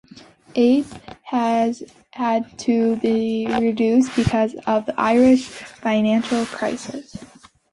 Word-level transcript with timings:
Aid 0.55 0.87
has 1.25 1.83
had 2.09 2.57
to 2.57 2.95
be 3.01 3.45
reduced 3.61 4.15
because 4.15 4.55
of 4.65 4.87
the 4.87 4.99
Irish 4.99 5.45
financial 5.47 6.43
crisis. 6.47 7.23